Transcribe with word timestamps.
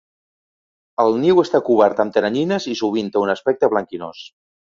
El 1.03 1.17
niu 1.25 1.41
està 1.43 1.61
cobert 1.67 2.01
amb 2.05 2.15
teranyines 2.17 2.67
i 2.73 2.75
sovint 2.81 3.13
té 3.17 3.23
un 3.27 3.35
aspecte 3.37 3.73
blanquinós. 3.77 4.27